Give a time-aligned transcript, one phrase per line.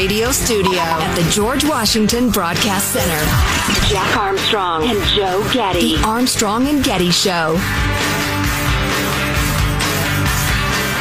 [0.00, 3.22] radio studio at the George Washington Broadcast Center.
[3.86, 5.96] Jack Armstrong and Joe Getty.
[5.96, 7.54] The Armstrong and Getty Show.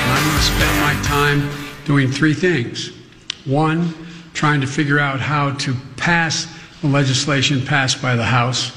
[0.04, 1.50] I'm going to spend my time
[1.86, 2.92] doing three things.
[3.46, 3.94] One,
[4.34, 8.74] trying to figure out how to pass the legislation passed by the House,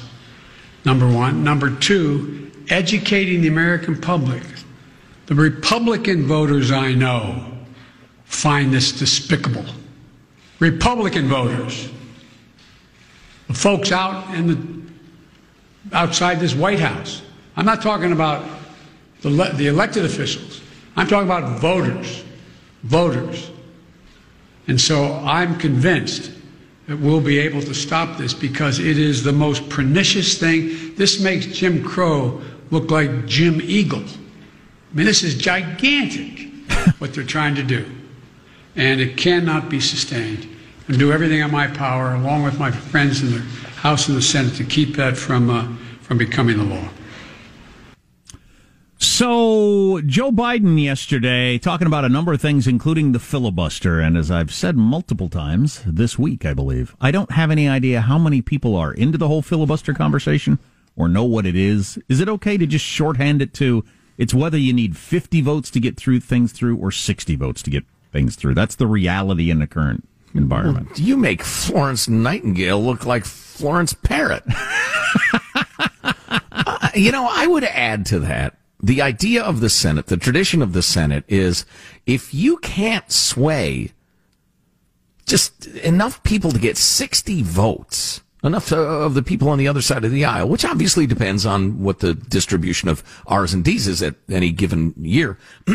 [0.84, 1.42] number one.
[1.42, 4.44] Number two, educating the American public.
[5.26, 7.44] The Republican voters I know
[8.24, 9.64] find this despicable.
[10.62, 11.90] Republican voters,
[13.48, 14.82] the folks out in the
[15.92, 17.20] outside this White House.
[17.56, 18.48] I'm not talking about
[19.22, 20.60] the, the elected officials.
[20.94, 22.22] I'm talking about voters,
[22.84, 23.50] voters.
[24.68, 26.30] And so I'm convinced
[26.86, 30.94] that we'll be able to stop this because it is the most pernicious thing.
[30.94, 34.04] This makes Jim Crow look like Jim Eagle.
[34.04, 36.52] I mean, this is gigantic
[37.00, 37.84] what they're trying to do.
[38.76, 40.48] And it cannot be sustained.
[40.88, 44.22] And do everything in my power, along with my friends in the House and the
[44.22, 45.66] Senate, to keep that from, uh,
[46.00, 46.88] from becoming the law.
[48.98, 54.00] So, Joe Biden yesterday talking about a number of things, including the filibuster.
[54.00, 58.00] And as I've said multiple times this week, I believe, I don't have any idea
[58.00, 60.58] how many people are into the whole filibuster conversation
[60.96, 61.98] or know what it is.
[62.08, 63.84] Is it okay to just shorthand it to
[64.18, 67.70] it's whether you need 50 votes to get through things through or 60 votes to
[67.70, 68.54] get things through?
[68.54, 70.90] That's the reality in the current environment.
[70.90, 74.44] Well, you make Florence Nightingale look like Florence Parrott.
[76.02, 80.60] uh, you know, I would add to that the idea of the Senate, the tradition
[80.60, 81.64] of the Senate is
[82.04, 83.92] if you can't sway
[85.24, 90.04] just enough people to get 60 votes, enough of the people on the other side
[90.04, 94.02] of the aisle, which obviously depends on what the distribution of R's and D's is
[94.02, 95.38] at any given year.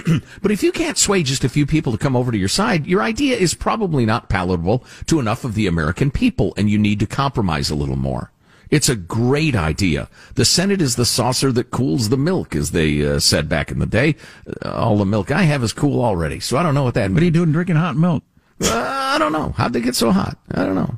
[0.41, 2.86] but if you can't sway just a few people to come over to your side,
[2.86, 6.99] your idea is probably not palatable to enough of the American people and you need
[6.99, 8.31] to compromise a little more.
[8.69, 10.09] It's a great idea.
[10.36, 13.80] The Senate is the saucer that cools the milk, as they uh, said back in
[13.80, 14.15] the day.
[14.61, 17.09] Uh, all the milk I have is cool already, so I don't know what that
[17.09, 17.13] means.
[17.13, 18.23] What are you doing drinking hot milk?
[18.61, 19.53] Uh, I don't know.
[19.55, 20.37] How'd they get so hot?
[20.52, 20.97] I don't know.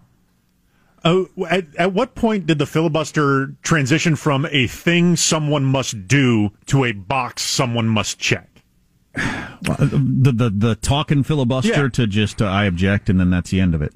[1.05, 6.51] Oh, at, at what point did the filibuster transition from a thing someone must do
[6.67, 8.47] to a box someone must check?
[9.15, 11.89] the the the talking filibuster yeah.
[11.89, 13.93] to just uh, I object and then that's the end of it.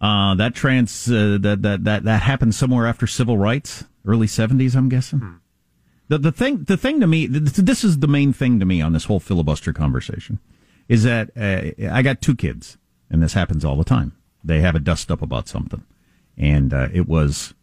[0.00, 4.74] Uh, that trans uh, that that that that happened somewhere after civil rights, early seventies,
[4.74, 5.18] I'm guessing.
[5.18, 5.34] Hmm.
[6.08, 8.92] The the thing the thing to me, this is the main thing to me on
[8.92, 10.40] this whole filibuster conversation,
[10.88, 12.78] is that uh, I got two kids,
[13.10, 14.16] and this happens all the time.
[14.42, 15.84] They have a dust up about something,
[16.40, 17.54] and uh, it was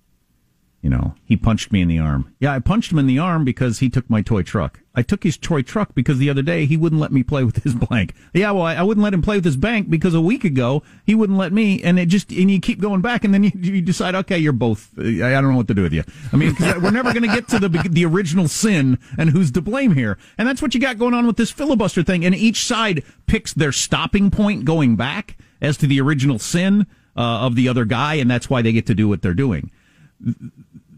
[0.88, 2.34] you know, he punched me in the arm.
[2.40, 4.80] Yeah, I punched him in the arm because he took my toy truck.
[4.96, 7.64] I took his toy truck because the other day he wouldn't let me play with
[7.64, 8.14] his blank.
[8.34, 10.84] Yeah, well, I, I wouldn't let him play with his bank because a week ago
[11.04, 13.52] he wouldn't let me, and it just and you keep going back, and then you,
[13.56, 14.92] you decide, okay, you're both.
[14.98, 16.04] I don't know what to do with you.
[16.32, 19.62] I mean, we're never going to get to the the original sin and who's to
[19.62, 22.24] blame here, and that's what you got going on with this filibuster thing.
[22.24, 26.86] And each side picks their stopping point going back as to the original sin
[27.18, 29.72] uh, of the other guy, and that's why they get to do what they're doing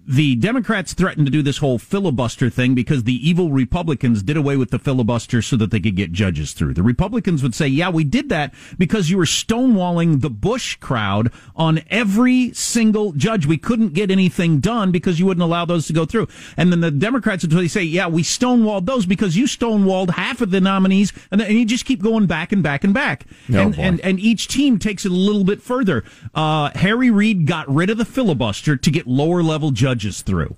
[0.09, 4.57] the Democrats threatened to do this whole filibuster thing because the evil Republicans did away
[4.57, 6.73] with the filibuster so that they could get judges through.
[6.73, 11.31] The Republicans would say, yeah, we did that because you were stonewalling the Bush crowd
[11.55, 13.45] on every single judge.
[13.45, 16.27] We couldn't get anything done because you wouldn't allow those to go through.
[16.57, 20.49] And then the Democrats would say, yeah, we stonewalled those because you stonewalled half of
[20.49, 23.27] the nominees and, and you just keep going back and back and back.
[23.53, 26.03] Oh, and, and, and, each team takes it a little bit further.
[26.33, 30.55] Uh, Harry Reid got rid of the filibuster to get lower level judges judges through.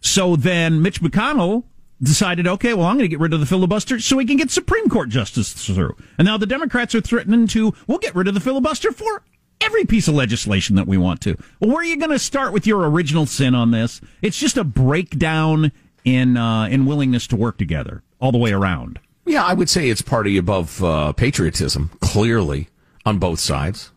[0.00, 1.64] So then Mitch McConnell
[2.02, 4.50] decided, okay, well, I'm going to get rid of the filibuster so we can get
[4.50, 5.96] Supreme Court justice through.
[6.18, 9.22] And now the Democrats are threatening to, we'll get rid of the filibuster for
[9.60, 11.36] every piece of legislation that we want to.
[11.60, 14.00] Well, where are you going to start with your original sin on this?
[14.20, 15.72] It's just a breakdown
[16.04, 18.98] in uh, in willingness to work together all the way around.
[19.24, 22.68] Yeah, I would say it's party above uh, patriotism, clearly
[23.06, 23.90] on both sides.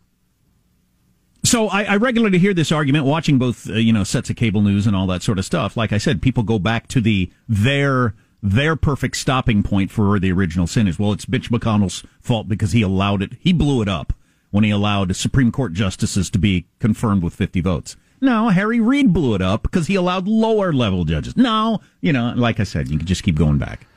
[1.48, 4.62] So I, I, regularly hear this argument, watching both uh, you know sets of cable
[4.62, 5.78] news and all that sort of stuff.
[5.78, 10.30] Like I said, people go back to the their their perfect stopping point for the
[10.30, 13.32] original sin is well, it's Mitch McConnell's fault because he allowed it.
[13.40, 14.12] He blew it up
[14.52, 17.96] when he allowed Supreme Court justices to be confirmed with fifty votes.
[18.20, 21.38] No, Harry Reid blew it up because he allowed lower level judges.
[21.38, 23.88] No, you know, like I said, you can just keep going back.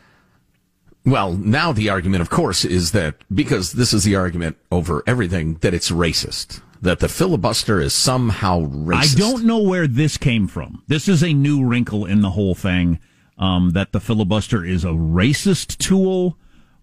[1.05, 5.55] Well, now the argument, of course, is that because this is the argument over everything,
[5.63, 9.17] that it's racist that the filibuster is somehow racist.
[9.17, 10.83] I don't know where this came from.
[10.87, 12.99] This is a new wrinkle in the whole thing.
[13.39, 16.37] Um, that the filibuster is a racist tool.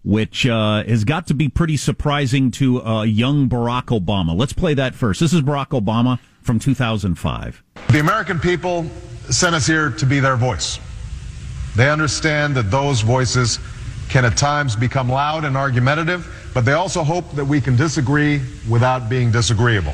[0.04, 4.38] which uh, has got to be pretty surprising to uh, young Barack Obama.
[4.38, 5.20] Let's play that first.
[5.20, 7.62] This is Barack Obama from 2005.
[7.90, 8.86] The American people
[9.30, 10.80] sent us here to be their voice.
[11.76, 13.60] They understand that those voices
[14.08, 16.26] can at times become loud and argumentative,
[16.58, 19.94] but they also hope that we can disagree without being disagreeable.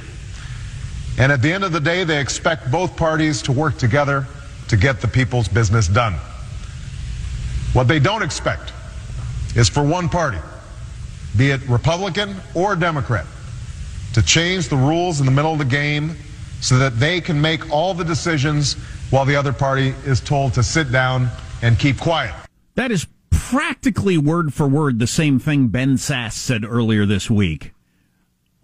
[1.19, 4.25] And at the end of the day, they expect both parties to work together
[4.69, 6.13] to get the people's business done.
[7.73, 8.71] What they don't expect
[9.57, 10.37] is for one party,
[11.35, 13.25] be it Republican or Democrat,
[14.13, 16.15] to change the rules in the middle of the game
[16.61, 18.75] so that they can make all the decisions
[19.09, 21.27] while the other party is told to sit down
[21.61, 22.33] and keep quiet.
[22.75, 27.73] That is practically word for word the same thing Ben Sasse said earlier this week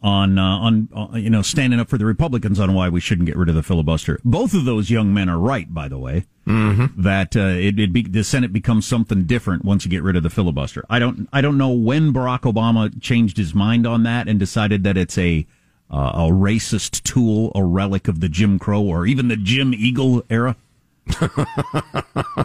[0.02, 3.26] on uh, on uh, you know standing up for the Republicans on why we shouldn't
[3.26, 4.20] get rid of the filibuster.
[4.24, 6.26] Both of those young men are right, by the way.
[6.48, 7.02] Mm-hmm.
[7.02, 10.24] That uh, it, it be, the Senate becomes something different once you get rid of
[10.24, 10.86] the filibuster.
[10.90, 14.84] I don't I don't know when Barack Obama changed his mind on that and decided
[14.84, 15.46] that it's a
[15.92, 20.24] uh, a racist tool, a relic of the Jim Crow or even the Jim Eagle
[20.30, 20.56] era.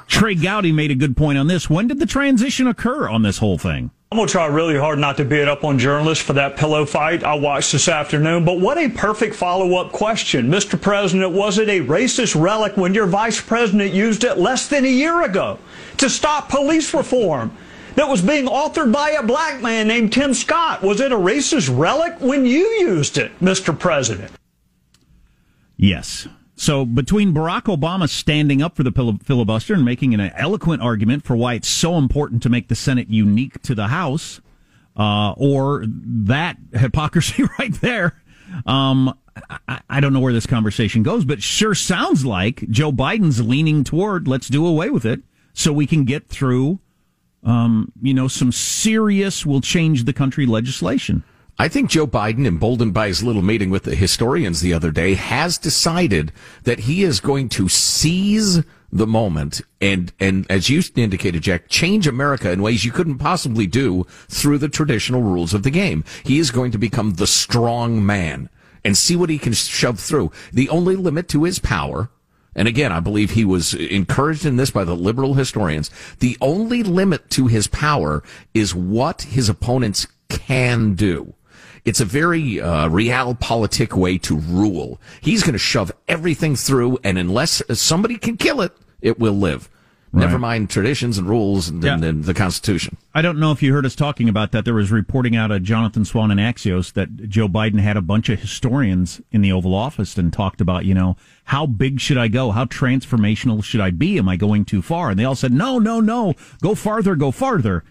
[0.07, 1.69] Trey Gowdy made a good point on this.
[1.69, 3.91] When did the transition occur on this whole thing?
[4.15, 6.87] I'm going to try really hard not to beat up on journalists for that pillow
[6.87, 8.45] fight I watched this afternoon.
[8.45, 10.47] But what a perfect follow up question.
[10.47, 10.81] Mr.
[10.81, 14.89] President, was it a racist relic when your vice president used it less than a
[14.89, 15.59] year ago
[15.97, 17.57] to stop police reform
[17.97, 20.83] that was being authored by a black man named Tim Scott?
[20.83, 23.77] Was it a racist relic when you used it, Mr.
[23.77, 24.31] President?
[25.77, 26.29] Yes.
[26.57, 31.37] So between Barack Obama standing up for the filibuster and making an eloquent argument for
[31.37, 34.41] why it's so important to make the Senate unique to the House,
[34.97, 38.23] uh, or that hypocrisy right there,
[38.67, 39.19] um,
[39.69, 43.83] I, I, don't know where this conversation goes, but sure sounds like Joe Biden's leaning
[43.83, 45.23] toward let's do away with it
[45.53, 46.79] so we can get through,
[47.43, 51.25] um, you know, some serious will change the country legislation.
[51.57, 55.15] I think Joe Biden, emboldened by his little meeting with the historians the other day,
[55.15, 56.33] has decided
[56.65, 62.07] that he is going to seize the moment and, and as you indicated, Jack, change
[62.07, 66.05] America in ways you couldn't possibly do through the traditional rules of the game.
[66.25, 68.49] He is going to become the strong man
[68.85, 70.31] and see what he can shove through.
[70.53, 72.09] The only limit to his power
[72.57, 75.91] and again, I believe he was encouraged in this by the liberal historians.
[76.21, 78.23] The only limit to his power
[78.55, 81.35] is what his opponents can do.
[81.85, 85.01] It's a very uh, realpolitik way to rule.
[85.21, 88.73] He's going to shove everything through, and unless somebody can kill it,
[89.03, 89.69] it will live.
[90.15, 90.27] Right.
[90.27, 91.95] Never mind traditions and rules and, yeah.
[91.95, 92.97] and, and, the Constitution.
[93.17, 94.65] I don't know if you heard us talking about that.
[94.65, 98.29] There was reporting out of Jonathan Swan and Axios that Joe Biden had a bunch
[98.29, 101.17] of historians in the Oval Office and talked about, you know,
[101.47, 102.53] how big should I go?
[102.53, 104.17] How transformational should I be?
[104.17, 105.11] Am I going too far?
[105.11, 107.83] And they all said, no, no, no, go farther, go farther.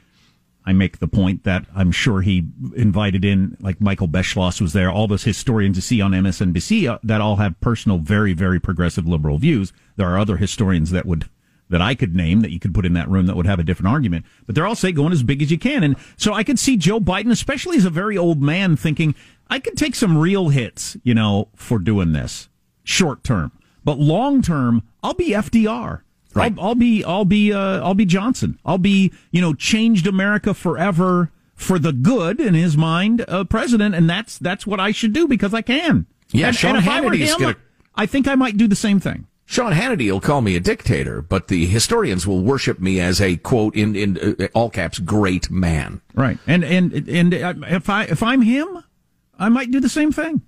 [0.66, 4.90] I make the point that I'm sure he invited in, like Michael Beschloss was there,
[4.90, 9.06] all those historians you see on MSNBC uh, that all have personal, very, very progressive
[9.06, 9.74] liberal views.
[9.98, 11.30] There are other historians that would,
[11.70, 13.64] that I could name that you could put in that room that would have a
[13.64, 14.26] different argument.
[14.46, 15.84] But they're all saying going as big as you can.
[15.84, 19.16] And so I could see Joe Biden, especially as a very old man, thinking,
[19.50, 22.48] I could take some real hits, you know, for doing this
[22.84, 23.52] short term.
[23.84, 26.02] But long term, I'll be FDR.
[26.34, 26.54] Right.
[26.58, 28.60] I'll, I'll be, I'll be, uh, I'll be Johnson.
[28.66, 33.96] I'll be, you know, changed America forever for the good in his mind, uh, president,
[33.96, 36.06] and that's that's what I should do because I can.
[36.32, 37.56] Yeah, and, Sean and Hannity's gonna.
[37.96, 39.28] I think I might do the same thing.
[39.46, 43.38] Sean Hannity will call me a dictator, but the historians will worship me as a
[43.38, 46.02] quote in in uh, all caps great man.
[46.16, 48.84] Right, and and and uh, if I if I'm him,
[49.38, 50.42] I might do the same thing.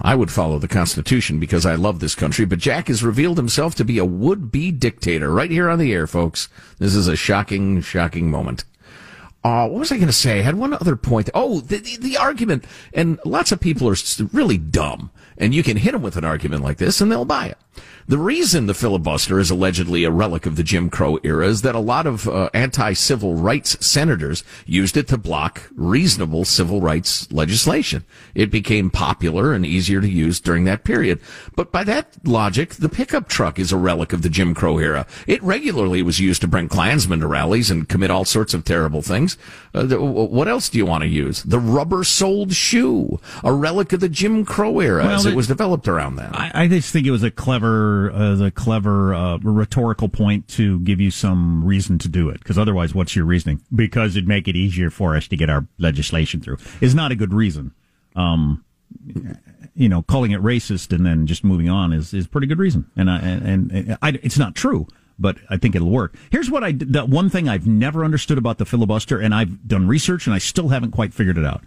[0.00, 3.74] I would follow the Constitution because I love this country, but Jack has revealed himself
[3.76, 6.48] to be a would be dictator right here on the air, folks.
[6.78, 8.64] This is a shocking, shocking moment.
[9.42, 10.40] Uh, what was I going to say?
[10.40, 11.30] I had one other point.
[11.34, 13.96] Oh, the, the, the, argument, and lots of people are
[14.32, 17.46] really dumb, and you can hit them with an argument like this and they'll buy
[17.46, 17.58] it.
[18.06, 21.76] The reason the filibuster is allegedly a relic of the Jim Crow era is that
[21.76, 28.04] a lot of uh, anti-civil rights senators used it to block reasonable civil rights legislation.
[28.34, 31.20] It became popular and easier to use during that period.
[31.54, 35.06] But by that logic, the pickup truck is a relic of the Jim Crow era.
[35.28, 39.02] It regularly was used to bring Klansmen to rallies and commit all sorts of terrible
[39.02, 39.38] things.
[39.72, 41.44] Uh, the, what else do you want to use?
[41.44, 46.16] The rubber-soled shoe, a relic of the Jim Crow era well, it was developed around
[46.16, 46.34] that.
[46.34, 50.80] I, I just think it was a clever as a clever uh, rhetorical point to
[50.80, 52.40] give you some reason to do it.
[52.40, 53.62] Because otherwise, what's your reasoning?
[53.74, 56.58] Because it'd make it easier for us to get our legislation through.
[56.80, 57.72] Is not a good reason.
[58.16, 58.64] Um,
[59.74, 62.90] you know, calling it racist and then just moving on is is pretty good reason.
[62.96, 64.86] And I, and, and I, it's not true,
[65.18, 66.16] but I think it'll work.
[66.30, 69.86] Here's what I the one thing I've never understood about the filibuster, and I've done
[69.86, 71.62] research and I still haven't quite figured it out.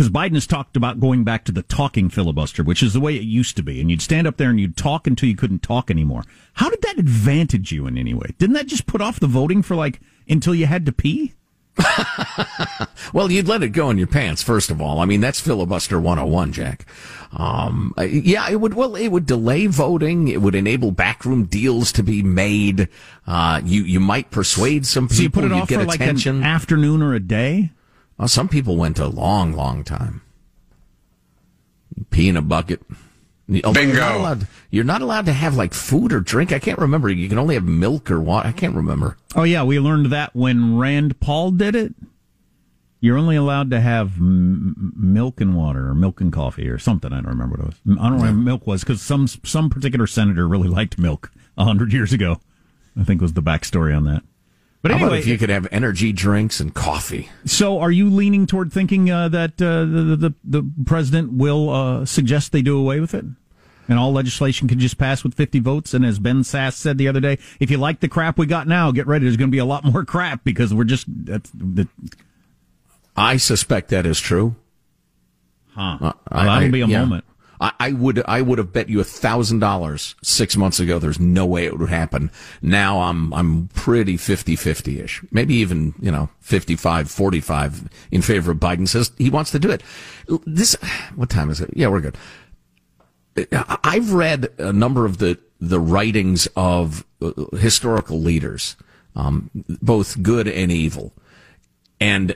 [0.00, 3.16] Because Biden has talked about going back to the talking filibuster, which is the way
[3.16, 5.62] it used to be, and you'd stand up there and you'd talk until you couldn't
[5.62, 6.24] talk anymore.
[6.54, 8.32] How did that advantage you in any way?
[8.38, 11.34] Didn't that just put off the voting for like until you had to pee?
[13.12, 15.00] well, you'd let it go in your pants, first of all.
[15.00, 16.86] I mean, that's filibuster 101, Jack.
[17.34, 20.28] Um, yeah, it would, well, it would delay voting.
[20.28, 22.88] It would enable backroom deals to be made.
[23.26, 25.16] Uh, you, you might persuade some people.
[25.16, 27.72] So you put it off for like an afternoon or a day?
[28.20, 30.20] Well, some people went a long, long time.
[32.10, 32.82] Pee in a bucket.
[33.48, 33.72] Bingo.
[33.80, 36.52] You're not, allowed, you're not, allowed, to have like food or drink.
[36.52, 37.08] I can't remember.
[37.08, 38.46] You can only have milk or water.
[38.46, 39.16] I can't remember.
[39.34, 41.94] Oh yeah, we learned that when Rand Paul did it.
[43.00, 47.14] You're only allowed to have m- milk and water, or milk and coffee, or something.
[47.14, 47.98] I don't remember what it was.
[47.98, 51.64] I don't know what milk was because some some particular senator really liked milk a
[51.64, 52.38] hundred years ago.
[53.00, 54.22] I think was the backstory on that.
[54.82, 57.28] But anyway, if you could have energy drinks and coffee.
[57.44, 62.06] So, are you leaning toward thinking uh, that uh, the, the, the president will uh,
[62.06, 63.26] suggest they do away with it,
[63.88, 65.92] and all legislation can just pass with fifty votes?
[65.92, 68.66] And as Ben Sasse said the other day, if you like the crap we got
[68.66, 69.26] now, get ready.
[69.26, 71.86] There's going to be a lot more crap because we're just that's the.
[73.14, 74.56] I suspect that is true.
[75.74, 75.98] Huh.
[76.00, 77.00] Uh, well, that'll be a yeah.
[77.00, 77.24] moment.
[77.60, 80.98] I, I would I would have bet you a thousand dollars six months ago.
[80.98, 82.30] There's no way it would happen.
[82.62, 88.88] Now I'm I'm pretty 50-50 ish, maybe even you know 55-45 in favor of Biden.
[88.88, 89.82] Says he wants to do it.
[90.46, 90.74] This
[91.14, 91.70] what time is it?
[91.74, 92.16] Yeah, we're good.
[93.84, 98.76] I've read a number of the the writings of uh, historical leaders,
[99.14, 101.12] um, both good and evil,
[102.00, 102.34] and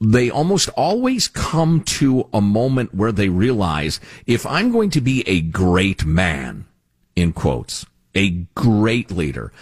[0.00, 5.22] they almost always come to a moment where they realize if I'm going to be
[5.28, 6.66] a great man,
[7.14, 9.52] in quotes, a great leader,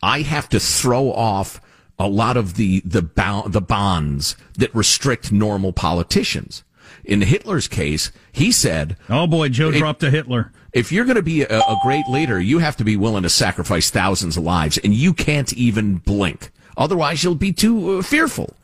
[0.00, 1.60] I have to throw off
[1.98, 6.62] a lot of the the, bo- the bonds that restrict normal politicians.
[7.04, 11.22] In Hitler's case, he said, "Oh boy, Joe dropped a Hitler." If you're going to
[11.22, 14.78] be a, a great leader, you have to be willing to sacrifice thousands of lives,
[14.78, 16.50] and you can't even blink.
[16.76, 18.54] Otherwise, you'll be too uh, fearful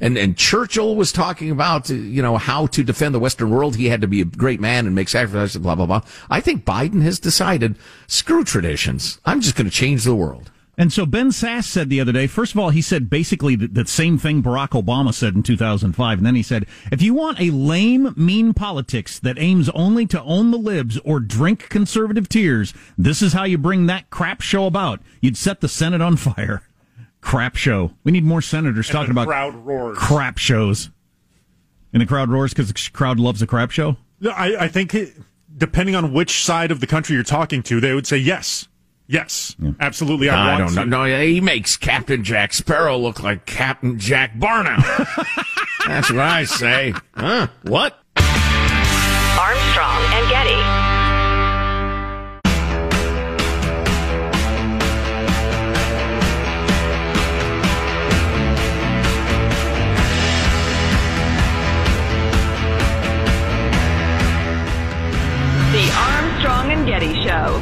[0.00, 3.76] and and Churchill was talking about you know how to defend the Western world.
[3.76, 5.58] He had to be a great man and make sacrifices.
[5.58, 6.02] Blah blah blah.
[6.30, 7.76] I think Biden has decided
[8.06, 9.20] screw traditions.
[9.24, 10.50] I'm just going to change the world.
[10.78, 13.66] And so Ben Sasse said the other day, first of all, he said basically the,
[13.66, 16.18] the, same thing Barack Obama said in 2005.
[16.18, 20.22] And then he said, if you want a lame, mean politics that aims only to
[20.22, 24.66] own the libs or drink conservative tears, this is how you bring that crap show
[24.66, 25.00] about.
[25.22, 26.62] You'd set the Senate on fire
[27.26, 27.90] crap show.
[28.04, 29.98] We need more senators and talking about crowd roars.
[29.98, 30.90] crap shows.
[31.92, 33.96] And the crowd roars because the crowd loves a crap show?
[34.24, 35.12] I, I think it,
[35.56, 38.68] depending on which side of the country you're talking to, they would say yes.
[39.08, 39.72] Yes, yeah.
[39.80, 40.28] absolutely.
[40.28, 40.84] I, I don't know.
[40.84, 44.76] No, he makes Captain Jack Sparrow look like Captain Jack Barnow.
[45.86, 46.92] That's what I say.
[47.14, 47.46] Huh?
[47.62, 48.00] What?
[49.36, 50.85] Armstrong and Getty.
[66.46, 67.60] Armstrong and Getty Show.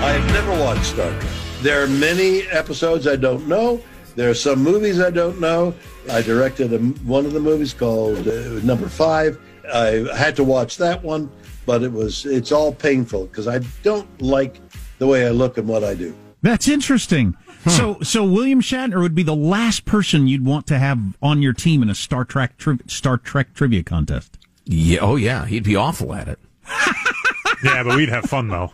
[0.00, 1.32] I have never watched Star Trek.
[1.60, 3.82] There are many episodes I don't know.
[4.16, 5.74] There are some movies I don't know.
[6.10, 9.38] I directed a, one of the movies called uh, Number Five.
[9.72, 11.30] I had to watch that one,
[11.66, 14.62] but it was it's all painful because I don't like
[14.98, 16.14] the way I look and what I do.
[16.40, 17.36] That's interesting.
[17.64, 17.70] Huh.
[17.70, 21.52] So, so William Shatner would be the last person you'd want to have on your
[21.52, 24.38] team in a Star Trek tri- Star Trek trivia contest.
[24.64, 26.38] Yeah, oh yeah, he'd be awful at it.
[27.64, 28.72] yeah, but we'd have fun though.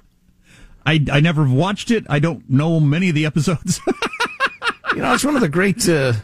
[0.86, 2.06] I I never watched it.
[2.08, 3.80] I don't know many of the episodes.
[4.94, 6.14] you know, it's one of the great uh,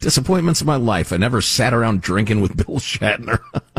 [0.00, 1.12] disappointments of my life.
[1.12, 3.38] I never sat around drinking with Bill Shatner.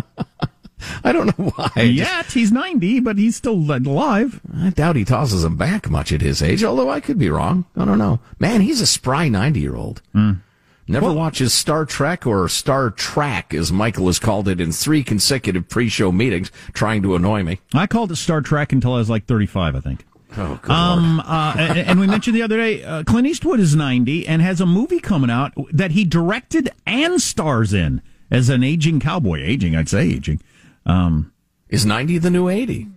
[1.06, 1.84] I don't know why.
[1.84, 4.42] Yet he's ninety, but he's still alive.
[4.58, 6.64] I doubt he tosses him back much at his age.
[6.64, 7.66] Although I could be wrong.
[7.78, 8.20] I don't know.
[8.40, 10.02] Man, he's a spry ninety-year-old.
[10.16, 10.42] Mm.
[10.88, 15.04] Never well, watches Star Trek or Star Track, as Michael has called it in three
[15.04, 17.60] consecutive pre-show meetings, trying to annoy me.
[17.74, 20.06] I called it Star Trek until I was like thirty-five, I think.
[20.38, 24.28] Oh, um, uh, and, and, we mentioned the other day, uh, Clint Eastwood is 90
[24.28, 29.00] and has a movie coming out that he directed and stars in as an aging
[29.00, 29.42] cowboy.
[29.42, 30.42] Aging, I'd say aging.
[30.86, 31.32] Um,
[31.70, 32.88] is 90 the new 80?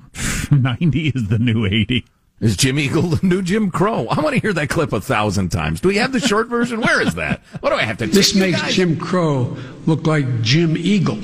[0.50, 2.04] 90 is the new 80.
[2.40, 4.06] Is Jim Eagle the new Jim Crow?
[4.08, 5.80] I want to hear that clip a thousand times.
[5.80, 6.82] Do we have the short version?
[6.82, 7.40] Where is that?
[7.60, 8.06] What do I have to?
[8.06, 11.18] This makes Jim Crow look like Jim Eagle.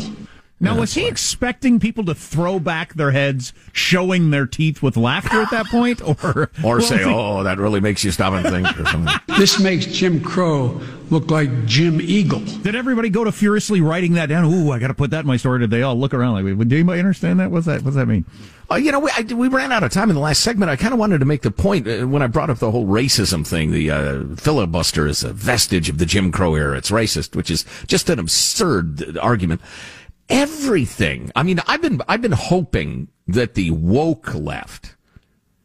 [0.62, 5.42] Now, was he expecting people to throw back their heads, showing their teeth with laughter
[5.42, 8.86] at that point, or or say, "Oh, that really makes you stop and think," or
[8.86, 9.12] something?
[9.42, 12.40] This makes Jim Crow look like Jim Eagle.
[12.40, 14.44] Did everybody go to furiously writing that down?
[14.44, 15.58] Ooh, I got to put that in my story.
[15.58, 17.50] Did they all look around like, "Did anybody understand that?
[17.50, 17.82] What's that?
[17.82, 18.24] What's that mean?"
[18.70, 20.70] Uh, you know, we, I, we ran out of time in the last segment.
[20.70, 22.86] I kind of wanted to make the point uh, when I brought up the whole
[22.86, 23.72] racism thing.
[23.72, 26.78] The uh, filibuster is a vestige of the Jim Crow era.
[26.78, 29.60] It's racist, which is just an absurd argument
[30.32, 31.30] everything.
[31.36, 34.96] I mean, I've been I've been hoping that the woke left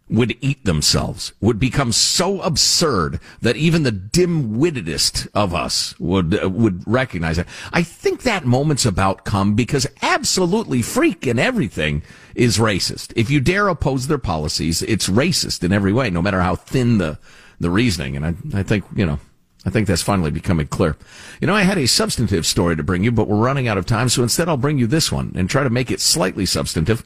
[0.10, 6.50] would eat themselves, would become so absurd that even the dim-wittedest of us would uh,
[6.50, 7.48] would recognize it.
[7.74, 12.04] I think that moment's about come because absolutely freak and everything
[12.36, 13.12] is racist.
[13.16, 16.98] If you dare oppose their policies, it's racist in every way, no matter how thin
[16.98, 17.18] the
[17.60, 18.16] the reasoning.
[18.16, 19.20] And I I think you know
[19.68, 20.96] I think that's finally becoming clear.
[21.42, 23.86] You know, I had a substantive story to bring you, but we're running out of
[23.86, 27.06] time, so instead I'll bring you this one and try to make it slightly substantive.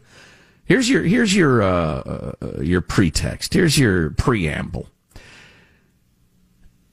[0.66, 3.56] Here's your here's your uh, uh, your pretext.
[3.56, 4.90] Here's your preamble.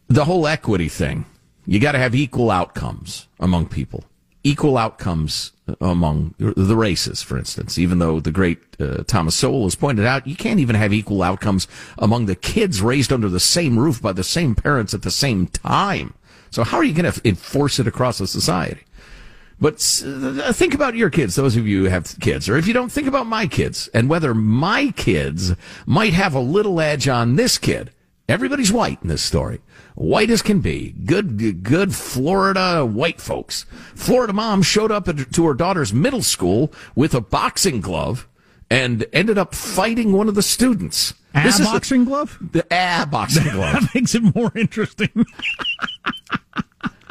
[0.07, 1.27] The whole equity thing.
[1.67, 4.05] You got to have equal outcomes among people.
[4.45, 7.79] Equal outcomes among the races, for instance.
[7.79, 11.23] Even though the great uh, Thomas Sowell has pointed out, you can't even have equal
[11.23, 11.67] outcomes
[11.99, 15.47] among the kids raised under the same roof by the same parents at the same
[15.49, 16.15] time.
[16.51, 18.83] So how are you going to enforce it across a society?
[19.61, 19.75] But
[20.07, 22.93] uh, think about your kids, those of you who have kids, or if you don't,
[22.93, 25.55] think about my kids and whether my kids
[25.85, 27.91] might have a little edge on this kid.
[28.29, 29.61] Everybody's white in this story.
[29.99, 30.95] White as can be.
[31.05, 33.67] Good, good Florida white folks.
[33.97, 38.29] Florida mom showed up to her daughter's middle school with a boxing glove
[38.71, 41.15] and ended up fighting one of the students.
[41.35, 42.39] A this boxing a, glove?
[42.53, 43.73] The a boxing glove.
[43.73, 45.11] that makes it more interesting.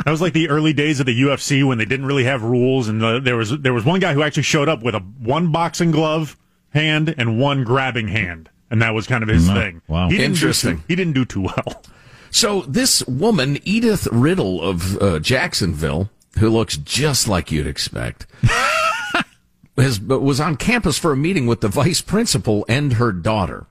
[0.05, 2.87] That was like the early days of the UFC when they didn't really have rules,
[2.87, 5.51] and uh, there was there was one guy who actually showed up with a one
[5.51, 6.37] boxing glove
[6.69, 9.81] hand and one grabbing hand, and that was kind of his thing.
[9.89, 10.77] Wow, he interesting.
[10.77, 11.83] Too, he didn't do too well.
[12.31, 16.09] So this woman, Edith Riddle of uh, Jacksonville,
[16.39, 18.27] who looks just like you'd expect.
[19.77, 23.67] has, was on campus for a meeting with the vice principal and her daughter.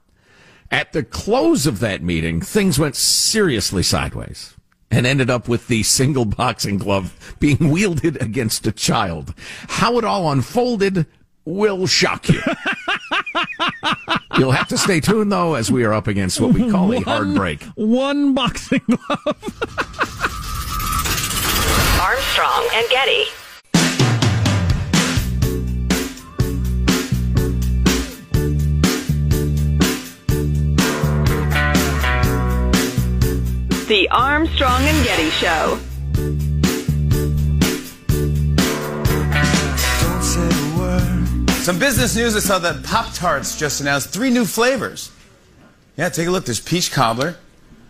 [0.70, 4.54] At the close of that meeting, things went seriously sideways
[4.90, 9.34] and ended up with the single boxing glove being wielded against a child.
[9.68, 11.06] How it all unfolded
[11.44, 12.42] will shock you.
[14.38, 16.96] You'll have to stay tuned, though, as we are up against what we call one,
[16.98, 17.62] a hard break.
[17.74, 19.36] One boxing glove.
[22.02, 23.24] Armstrong and Getty.
[33.88, 35.78] The Armstrong and Getty Show.
[41.66, 45.10] Some business news I saw that Pop Tarts just announced three new flavors.
[45.96, 46.44] Yeah, take a look.
[46.44, 47.34] There's peach cobbler,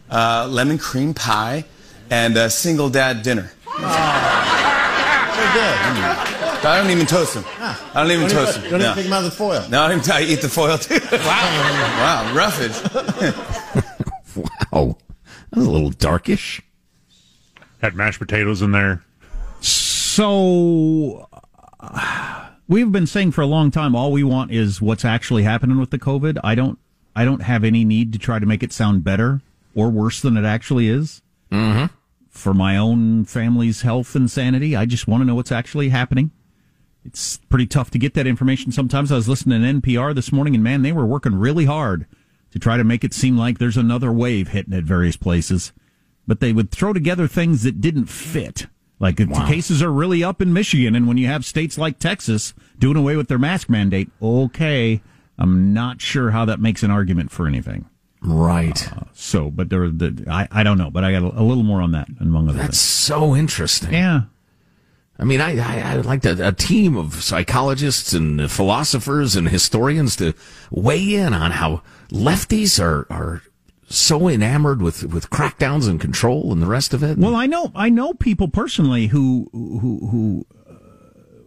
[0.09, 1.67] uh, lemon cream pie,
[2.09, 3.53] and a single dad dinner.
[3.67, 3.73] Oh.
[5.37, 6.65] Very good.
[6.65, 7.45] I don't even toast them.
[7.47, 7.91] Ah.
[7.95, 8.71] I don't even don't toast even, them.
[8.71, 8.87] Don't no.
[8.87, 9.69] even take them out of the foil.
[9.69, 10.95] No, I, even, I eat the foil too.
[11.13, 12.33] wow.
[12.33, 12.73] wow, roughage.
[14.73, 14.97] wow.
[15.51, 16.63] That was a little darkish.
[17.83, 19.05] Had mashed potatoes in there.
[19.61, 21.29] So
[21.79, 25.79] uh, we've been saying for a long time all we want is what's actually happening
[25.79, 26.39] with the COVID.
[26.43, 26.79] I don't
[27.15, 29.41] I don't have any need to try to make it sound better
[29.75, 31.23] or worse than it actually is.
[31.51, 31.87] Mm-hmm.
[32.29, 36.31] For my own family's health and sanity, I just want to know what's actually happening.
[37.05, 39.11] It's pretty tough to get that information sometimes.
[39.11, 42.07] I was listening to NPR this morning and man, they were working really hard
[42.51, 45.73] to try to make it seem like there's another wave hitting at various places.
[46.27, 48.67] But they would throw together things that didn't fit.
[48.99, 49.41] Like wow.
[49.41, 52.97] the cases are really up in Michigan, and when you have states like Texas doing
[52.97, 55.03] away with their mask mandate, okay,
[55.39, 57.87] I'm not sure how that makes an argument for anything.
[58.23, 58.93] Right.
[58.93, 61.63] Uh, so, but there, the, I, I don't know, but I got a, a little
[61.63, 62.81] more on that among other That's things.
[62.81, 63.93] so interesting.
[63.93, 64.23] Yeah.
[65.19, 69.49] I mean, I, I, I would like a, a, team of psychologists and philosophers and
[69.49, 70.35] historians to
[70.71, 73.43] weigh in on how lefties are, are
[73.89, 77.19] so enamored with, with crackdowns and control and the rest of it.
[77.19, 80.75] Well, I know, I know people personally who, who, who uh,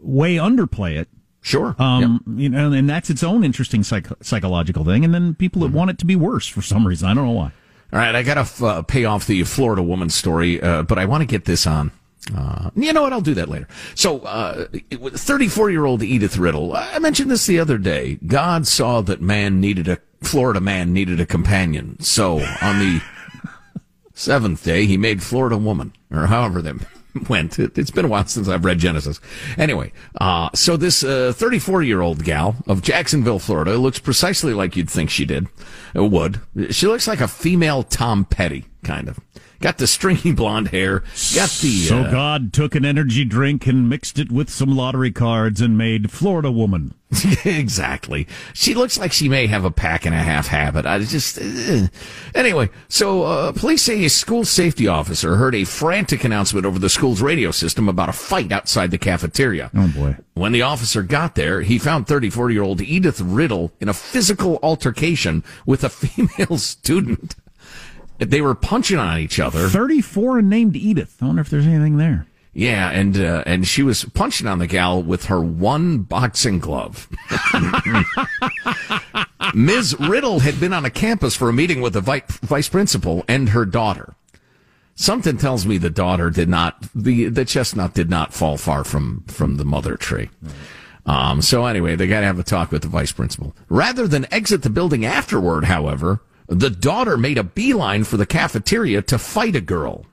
[0.01, 1.09] way underplay it.
[1.41, 1.75] Sure.
[1.79, 2.39] Um, yep.
[2.39, 5.05] you know, and that's its own interesting psych- psychological thing.
[5.05, 5.77] And then people that mm-hmm.
[5.77, 7.07] want it to be worse for some reason.
[7.07, 7.51] I don't know why.
[7.91, 8.15] All right.
[8.15, 11.25] I got to uh, pay off the Florida woman story, uh, but I want to
[11.25, 11.91] get this on
[12.35, 13.13] uh, you know what?
[13.13, 13.67] I'll do that later.
[13.95, 18.19] So, 34 uh, year old Edith Riddle, I mentioned this the other day.
[18.25, 21.99] God saw that man needed a, Florida man needed a companion.
[22.01, 23.01] So, on the
[24.13, 26.85] seventh day, he made Florida woman, or however them.
[27.29, 27.59] went.
[27.59, 29.19] It, has been a while since I've read Genesis.
[29.57, 34.75] Anyway, uh, so this 34 uh, year old gal of Jacksonville, Florida, looks precisely like
[34.75, 35.47] you'd think she did,
[35.95, 36.41] uh, would.
[36.69, 39.19] She looks like a female Tom Petty, kind of.
[39.59, 40.99] Got the stringy blonde hair.
[41.35, 41.85] Got the.
[41.87, 45.77] So uh, God took an energy drink and mixed it with some lottery cards and
[45.77, 46.93] made Florida woman.
[47.45, 48.27] exactly.
[48.53, 50.85] She looks like she may have a pack and a half habit.
[50.85, 51.39] I just.
[51.39, 51.87] Uh,
[52.33, 56.89] anyway, so uh, police say a school safety officer heard a frantic announcement over the
[56.89, 59.71] school's radio system about a fight outside the cafeteria.
[59.75, 60.17] Oh boy.
[60.35, 64.59] When the officer got there, he found 34 year old Edith Riddle in a physical
[64.63, 67.35] altercation with a female student.
[68.19, 69.67] They were punching on each other.
[69.67, 71.17] 34 and named Edith.
[71.21, 72.27] I wonder if there's anything there.
[72.53, 77.07] Yeah, and uh, and she was punching on the gal with her one boxing glove.
[79.53, 79.97] Ms.
[79.99, 83.65] Riddle had been on a campus for a meeting with the vice principal and her
[83.65, 84.15] daughter.
[84.95, 89.23] Something tells me the daughter did not the the chestnut did not fall far from
[89.27, 90.29] from the mother tree.
[91.05, 93.55] Um, so anyway, they got to have a talk with the vice principal.
[93.69, 96.19] Rather than exit the building afterward, however,
[96.49, 100.05] the daughter made a beeline for the cafeteria to fight a girl.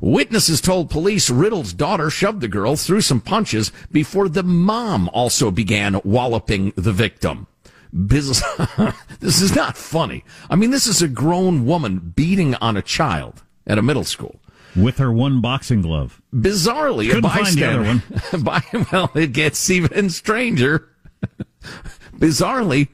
[0.00, 5.50] Witnesses told police Riddle's daughter shoved the girl, threw some punches before the mom also
[5.50, 7.46] began walloping the victim.
[8.06, 8.42] Business.
[9.20, 10.24] this is not funny.
[10.48, 14.40] I mean, this is a grown woman beating on a child at a middle school.
[14.74, 16.22] With her one boxing glove.
[16.32, 17.84] Bizarrely, Couldn't a bystander.
[17.84, 18.42] Find the other one.
[18.44, 20.88] by, well, it gets even stranger.
[22.16, 22.88] Bizarrely,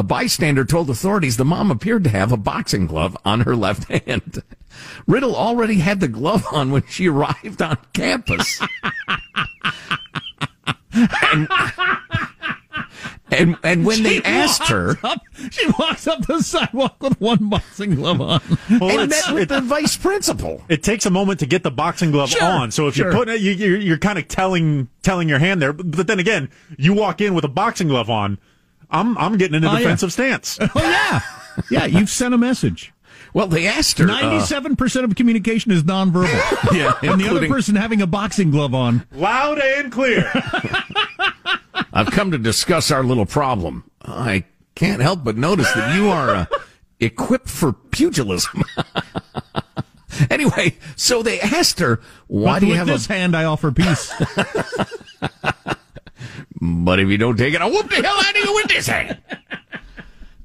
[0.00, 3.84] a bystander told authorities the mom appeared to have a boxing glove on her left
[3.84, 4.42] hand.
[5.06, 8.62] Riddle already had the glove on when she arrived on campus.
[10.94, 11.48] and,
[13.30, 17.50] and, and when she they asked her, up, she walks up the sidewalk with one
[17.50, 18.40] boxing glove on
[18.80, 20.64] well, and met with it, the vice principal.
[20.70, 22.70] It takes a moment to get the boxing glove sure, on.
[22.70, 23.08] So if sure.
[23.08, 25.74] you're putting it, you, you're, you're kind of telling telling your hand there.
[25.74, 28.38] But then again, you walk in with a boxing glove on.
[28.90, 30.38] I'm I'm getting in a oh, defensive yeah.
[30.38, 30.58] stance.
[30.74, 31.20] Oh yeah,
[31.70, 31.84] yeah.
[31.86, 32.92] You've sent a message.
[33.32, 34.04] Well, they asked her.
[34.04, 36.72] Uh, Ninety-seven uh, percent of communication is nonverbal.
[36.72, 40.30] yeah, and the other person having a boxing glove on, loud and clear.
[41.92, 43.90] I've come to discuss our little problem.
[44.02, 46.46] I can't help but notice that you are uh,
[46.98, 48.62] equipped for pugilism.
[50.30, 53.36] anyway, so they asked her, "Why but do you have this a hand?
[53.36, 54.12] I offer peace."
[56.60, 58.86] But if you don't take it, I'll whoop the hell out of you with this
[58.86, 59.18] hand.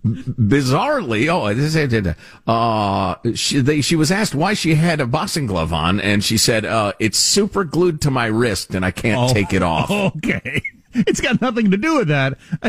[0.05, 5.47] Bizarrely, oh, this is uh, she, they, she was asked why she had a boxing
[5.47, 9.31] glove on, and she said, uh, it's super glued to my wrist and I can't
[9.31, 9.89] oh, take it off.
[10.15, 10.61] Okay.
[10.97, 12.37] It's got nothing to do with that.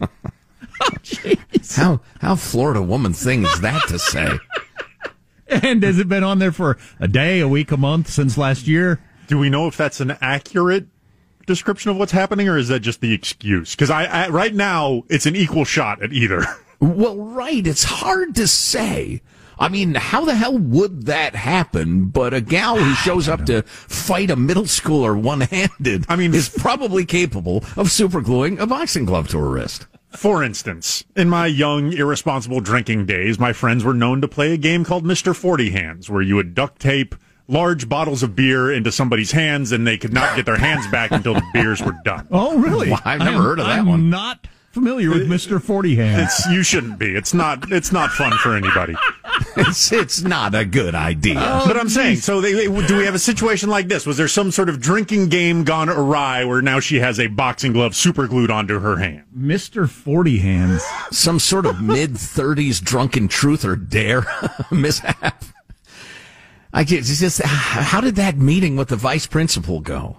[0.00, 0.08] oh,
[1.76, 4.38] how, how Florida woman thing is that to say?
[5.48, 8.66] And has it been on there for a day, a week, a month since last
[8.66, 9.00] year?
[9.28, 10.88] Do we know if that's an accurate
[11.46, 13.74] description of what's happening, or is that just the excuse?
[13.74, 16.44] Because I, I, right now it's an equal shot at either.
[16.78, 17.66] Well, right.
[17.66, 19.22] It's hard to say.
[19.58, 22.06] I mean, how the hell would that happen?
[22.06, 26.50] But a gal who shows up to fight a middle schooler one-handed, I mean, is
[26.50, 29.86] probably capable of supergluing a boxing glove to her wrist.
[30.10, 34.58] For instance, in my young, irresponsible drinking days, my friends were known to play a
[34.58, 35.34] game called Mr.
[35.34, 37.14] Forty Hands, where you would duct tape
[37.48, 41.10] large bottles of beer into somebody's hands, and they could not get their hands back
[41.12, 42.26] until the beers were done.
[42.38, 42.90] Oh, really?
[42.90, 44.10] Well, I've never heard of that I'm one.
[44.10, 46.24] Not familiar with Mister Forty Hands.
[46.24, 47.14] It's, you shouldn't be.
[47.14, 47.72] It's not.
[47.72, 48.94] It's not fun for anybody.
[49.56, 51.38] it's it's not a good idea.
[51.40, 51.94] Oh, but I'm geez.
[51.94, 54.04] saying, so they, do we have a situation like this?
[54.06, 57.72] Was there some sort of drinking game gone awry where now she has a boxing
[57.72, 59.24] glove super glued onto her hand?
[59.32, 60.82] Mister Forty Hands.
[61.10, 64.26] Some sort of mid 30s drunken truth or dare
[64.70, 65.42] mishap.
[66.76, 70.18] I just, just, how did that meeting with the vice principal go?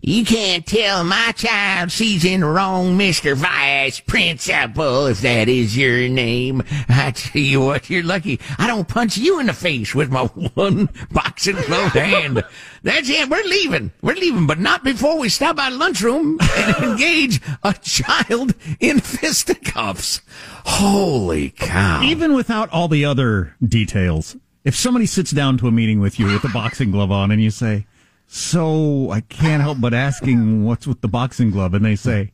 [0.00, 3.36] You can't tell my child she's in the wrong, Mr.
[3.36, 6.62] Vice Principal, if that is your name.
[6.88, 8.40] I tell you what, you're lucky.
[8.56, 10.24] I don't punch you in the face with my
[10.54, 12.42] one boxing glove hand.
[12.82, 13.28] That's it.
[13.28, 13.92] We're leaving.
[14.00, 18.98] We're leaving, but not before we stop by the lunchroom and engage a child in
[18.98, 20.22] fisticuffs.
[20.64, 22.02] Holy cow.
[22.02, 26.26] Even without all the other details, if somebody sits down to a meeting with you
[26.26, 27.86] with a boxing glove on and you say,
[28.26, 31.74] so I can't help but asking what's with the boxing glove.
[31.74, 32.32] And they say,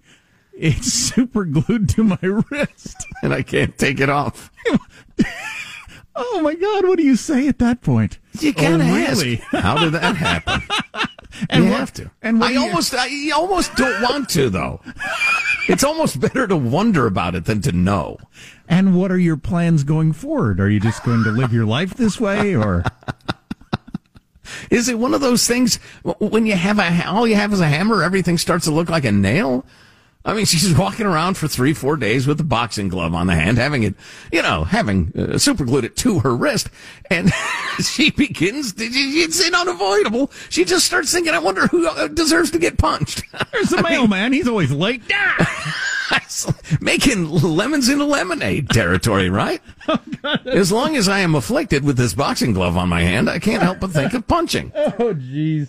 [0.53, 2.97] it's super glued to my wrist.
[3.23, 4.53] And I can't take it off.
[6.15, 6.87] oh my God.
[6.87, 8.21] What do you say at that point?
[8.39, 9.41] You oh, gotta oh, really?
[9.41, 9.65] ask.
[9.65, 10.63] How did that happen?
[11.51, 12.11] and you have to.
[12.23, 14.81] And I almost, I almost don't want to though.
[15.69, 18.19] It's almost better to wonder about it than to know.
[18.69, 20.61] And what are your plans going forward?
[20.61, 22.85] Are you just going to live your life this way or?
[24.71, 27.69] Is it one of those things when you have a all you have is a
[27.69, 29.67] hammer, everything starts to look like a nail?
[30.29, 33.35] I mean, she's walking around for three, four days with a boxing glove on the
[33.35, 33.95] hand, having it,
[34.31, 36.69] you know, having uh, super glued it to her wrist,
[37.11, 37.33] and
[37.83, 38.75] she begins.
[38.75, 40.31] To, it's unavoidable.
[40.51, 44.35] She just starts thinking, "I wonder who uh, deserves to get punched." There's the mailman.
[44.35, 45.03] He's always late.
[46.81, 49.61] Making lemons into lemonade territory, right?
[50.47, 53.63] as long as I am afflicted with this boxing glove on my hand, I can't
[53.63, 54.73] help but think of punching.
[54.75, 55.69] Oh, jeez.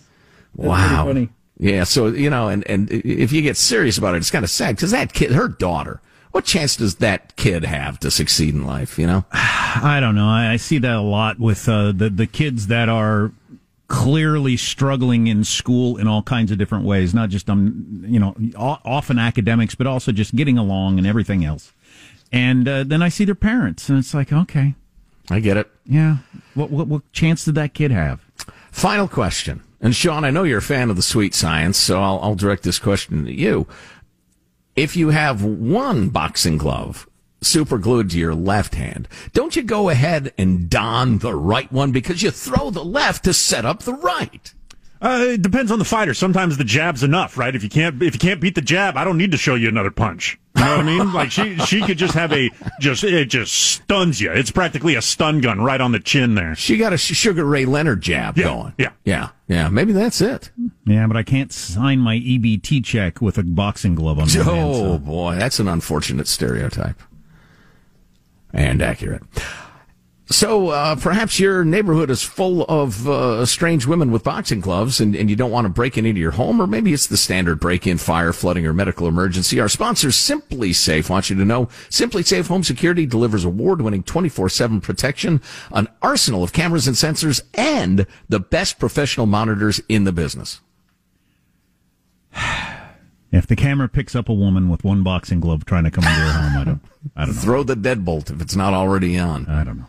[0.56, 1.30] Wow.
[1.60, 4.50] Yeah, so you know, and and if you get serious about it, it's kind of
[4.50, 8.66] sad because that kid, her daughter, what chance does that kid have to succeed in
[8.66, 8.98] life?
[8.98, 10.28] You know, I don't know.
[10.28, 13.34] I, I see that a lot with uh, the the kids that are
[13.90, 18.36] clearly struggling in school in all kinds of different ways, not just um, you know,
[18.58, 21.74] often academics, but also just getting along and everything else.
[22.32, 24.76] And uh, then I see their parents, and it's like, okay,
[25.30, 25.70] I get it.
[25.86, 26.18] Yeah,
[26.54, 28.24] what what, what chance did that kid have?
[28.72, 29.64] Final question.
[29.82, 32.64] And Sean, I know you're a fan of the sweet science, so I'll, I'll direct
[32.64, 33.68] this question to you.
[34.76, 37.08] If you have one boxing glove
[37.42, 41.92] super glued to your left hand, don't you go ahead and don the right one
[41.92, 44.54] because you throw the left to set up the right?
[45.02, 46.14] Uh, it depends on the fighter.
[46.14, 47.56] Sometimes the jab's enough, right?
[47.56, 49.70] If you can't, if you can't beat the jab, I don't need to show you
[49.70, 50.38] another punch.
[50.60, 51.14] You know what I mean?
[51.14, 54.32] Like she, she could just have a, just, it just stuns you.
[54.32, 56.54] It's practically a stun gun right on the chin there.
[56.56, 58.74] She got a Sugar Ray Leonard jab yeah, going.
[58.78, 58.92] Yeah.
[59.06, 59.30] Yeah.
[59.48, 59.70] Yeah.
[59.70, 60.52] Maybe that's it.
[60.86, 64.44] Yeah, but I can't sign my EBT check with a boxing glove on my oh,
[64.44, 64.76] hand.
[64.76, 65.36] Oh, boy.
[65.36, 67.02] That's an unfortunate stereotype.
[68.52, 69.24] And accurate.
[70.32, 75.16] So uh, perhaps your neighborhood is full of uh, strange women with boxing gloves, and,
[75.16, 77.98] and you don't want to break into your home, or maybe it's the standard break-in,
[77.98, 79.60] fire, flooding, or medical emergency.
[79.60, 85.88] Our sponsor, SimpliSafe, wants you to know SimpliSafe Home Security delivers award-winning 24/7 protection, an
[86.00, 90.62] arsenal of cameras and sensors, and the best professional monitors in the business.
[93.32, 96.20] If the camera picks up a woman with one boxing glove trying to come into
[96.20, 96.82] your home, I don't,
[97.16, 97.42] I don't know.
[97.42, 99.46] Throw the deadbolt if it's not already on.
[99.46, 99.86] I don't know.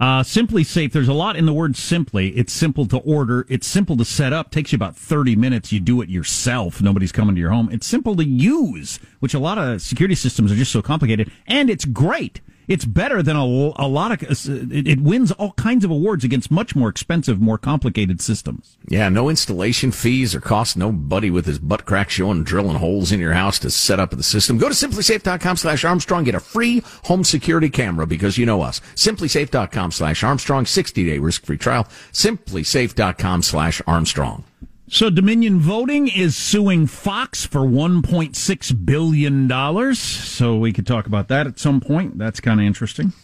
[0.00, 0.92] Uh, simply safe.
[0.92, 2.30] There's a lot in the word simply.
[2.36, 3.46] It's simple to order.
[3.48, 4.50] It's simple to set up.
[4.50, 5.72] Takes you about 30 minutes.
[5.72, 6.80] You do it yourself.
[6.82, 7.68] Nobody's coming to your home.
[7.72, 11.30] It's simple to use, which a lot of security systems are just so complicated.
[11.46, 12.40] And it's great.
[12.72, 13.44] It's better than a,
[13.76, 14.22] a lot of.
[14.22, 18.78] Uh, it, it wins all kinds of awards against much more expensive, more complicated systems.
[18.88, 23.20] Yeah, no installation fees or cost nobody with his butt crack showing drilling holes in
[23.20, 24.56] your house to set up the system.
[24.56, 26.24] Go to simplisafe.com slash Armstrong.
[26.24, 28.80] Get a free home security camera because you know us.
[28.94, 30.64] Simplisafe.com slash Armstrong.
[30.64, 31.84] 60 day risk free trial.
[32.12, 34.44] Simplisafe.com slash Armstrong.
[34.92, 39.98] So Dominion Voting is suing Fox for 1.6 billion dollars.
[39.98, 42.18] So we could talk about that at some point.
[42.18, 43.14] That's kind of interesting.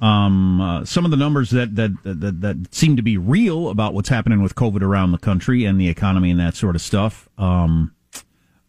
[0.00, 3.92] Um, uh, some of the numbers that, that that that seem to be real about
[3.92, 7.28] what's happening with COVID around the country and the economy and that sort of stuff.
[7.36, 7.94] Um,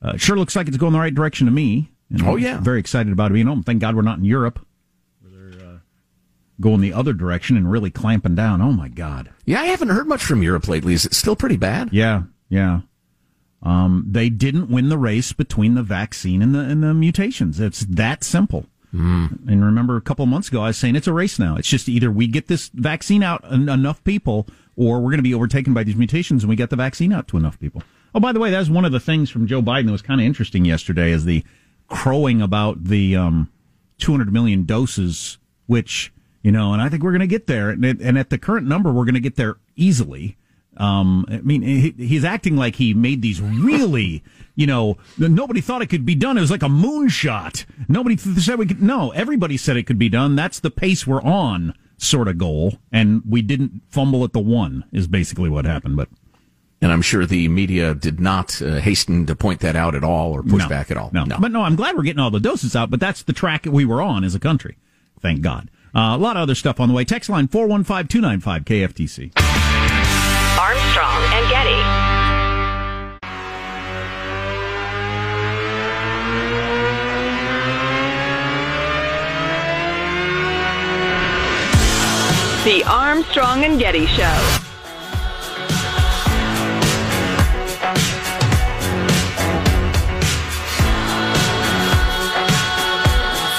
[0.02, 1.90] uh, sure looks like it's going the right direction to me.
[2.22, 3.38] oh yeah, very excited about it.
[3.38, 4.60] You know, thank God we're not in Europe
[6.62, 8.62] going the other direction and really clamping down.
[8.62, 9.32] Oh my God.
[9.46, 10.94] Yeah, I haven't heard much from Europe lately.
[10.94, 11.90] Is it still pretty bad?
[11.92, 12.82] Yeah, yeah.
[13.62, 17.60] Um, they didn't win the race between the vaccine and the and the mutations.
[17.60, 18.68] It's that simple.
[18.94, 19.50] Mm.
[19.50, 21.58] And remember, a couple of months ago, I was saying it's a race now.
[21.58, 25.24] It's just either we get this vaccine out en- enough people, or we're going to
[25.24, 27.84] be overtaken by these mutations, and we get the vaccine out to enough people.
[28.14, 30.02] Oh, by the way, that was one of the things from Joe Biden that was
[30.02, 31.44] kind of interesting yesterday, is the
[31.90, 33.52] crowing about the um,
[33.98, 36.14] 200 million doses, which
[36.46, 37.72] you know, and I think we're going to get there.
[37.72, 40.38] And, and, at the current number, we're going to get there easily.
[40.78, 45.82] Um, I mean, he, he's acting like he made these really, you know, nobody thought
[45.82, 46.38] it could be done.
[46.38, 47.66] It was like a moonshot.
[47.88, 48.80] Nobody said we could.
[48.80, 50.36] No, everybody said it could be done.
[50.36, 52.78] That's the pace we're on, sort of goal.
[52.92, 54.86] And we didn't fumble at the one.
[54.92, 55.98] Is basically what happened.
[55.98, 56.10] But
[56.80, 60.32] and I'm sure the media did not uh, hasten to point that out at all
[60.34, 61.10] or push no, back at all.
[61.12, 61.24] No.
[61.24, 62.92] no, but no, I'm glad we're getting all the doses out.
[62.92, 64.78] But that's the track that we were on as a country.
[65.20, 65.72] Thank God.
[65.96, 67.06] Uh, a lot of other stuff on the way.
[67.06, 69.32] Text line 415 295 KFTC.
[70.60, 72.06] Armstrong and Getty.
[82.66, 84.65] The Armstrong and Getty Show.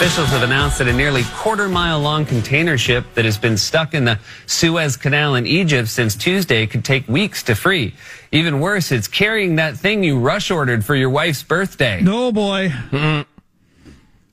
[0.07, 3.93] Officials have announced that a nearly quarter mile long container ship that has been stuck
[3.93, 7.93] in the Suez Canal in Egypt since Tuesday could take weeks to free.
[8.31, 12.01] Even worse, it's carrying that thing you rush ordered for your wife's birthday.
[12.01, 12.73] No, boy.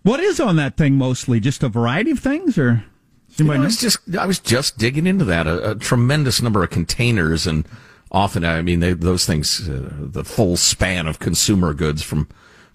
[0.04, 1.40] What is on that thing mostly?
[1.40, 2.86] Just a variety of things or
[3.38, 5.48] You know, I was just I was just digging into that.
[5.48, 7.68] A, a tremendous number of containers, and
[8.12, 12.28] often I mean they, those things, uh, the full span of consumer goods from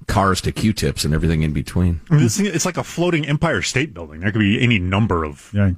[0.09, 2.01] cars to Q-tips and everything in between.
[2.11, 4.21] I mean, this thing, it's like a floating Empire State Building.
[4.21, 5.73] There could be any number of Yeah.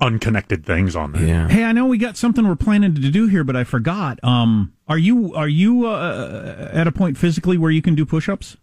[0.00, 1.26] unconnected things on there.
[1.26, 1.48] Yeah.
[1.48, 4.18] Hey, I know we got something we're planning to do here, but I forgot.
[4.22, 8.56] Um, are you are you uh, at a point physically where you can do push-ups?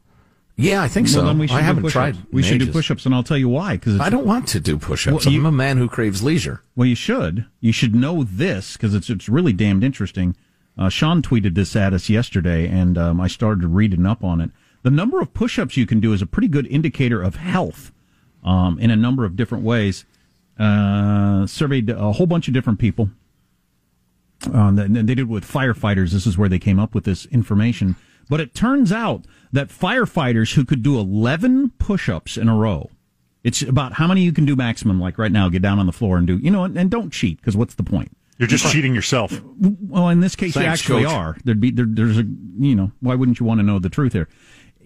[0.59, 1.23] Yeah, I think so.
[1.23, 2.17] Then we should I do haven't push-ups.
[2.17, 2.33] tried.
[2.33, 2.73] We in should do ages.
[2.75, 3.75] push-ups, and I'll tell you why.
[3.77, 5.25] Because I don't want to do push-ups.
[5.25, 6.61] Well, you- I'm a man who craves leisure.
[6.75, 7.45] Well, you should.
[7.61, 10.35] You should know this because it's it's really damned interesting.
[10.75, 14.49] Uh, Sean tweeted this at us yesterday, and um, I started reading up on it.
[14.83, 17.91] The number of push-ups you can do is a pretty good indicator of health
[18.43, 20.05] um, in a number of different ways.
[20.57, 23.09] Uh, surveyed a whole bunch of different people.
[24.53, 26.11] Uh, they did it with firefighters.
[26.11, 27.95] This is where they came up with this information.
[28.29, 32.89] But it turns out that firefighters who could do 11 push-ups in a row,
[33.43, 34.99] it's about how many you can do maximum.
[34.99, 37.11] Like right now, get down on the floor and do, you know, and, and don't
[37.11, 38.11] cheat because what's the point?
[38.37, 39.41] You're just cheating yourself.
[39.59, 41.13] Well, in this case, you actually Coach.
[41.13, 41.37] are.
[41.43, 42.25] There'd be there, there's a
[42.59, 44.27] you know why wouldn't you want to know the truth here?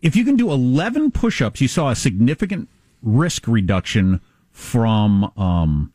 [0.01, 2.69] If you can do 11 push-ups, you saw a significant
[3.01, 4.19] risk reduction
[4.51, 5.93] from um,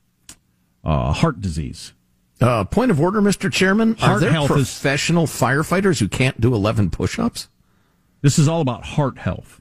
[0.84, 1.92] uh, heart disease.
[2.40, 3.50] Uh, point of order, Mr.
[3.52, 3.94] Chairman.
[4.02, 7.48] Are Heart there health is- professional firefighters who can't do 11 push-ups?
[8.22, 9.60] This is all about heart health.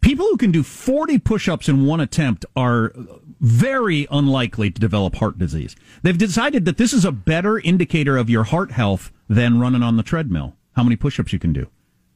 [0.00, 2.92] People who can do 40 push ups in one attempt are
[3.40, 5.74] very unlikely to develop heart disease.
[6.02, 9.96] They've decided that this is a better indicator of your heart health than running on
[9.96, 11.68] the treadmill, how many push ups you can do.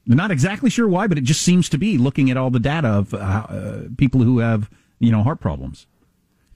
[0.09, 2.89] Not exactly sure why, but it just seems to be looking at all the data
[2.89, 5.87] of uh, people who have, you know, heart problems.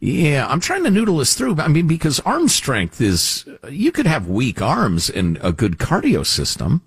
[0.00, 1.60] Yeah, I'm trying to noodle this through.
[1.60, 6.26] I mean, because arm strength is, you could have weak arms and a good cardio
[6.26, 6.82] system,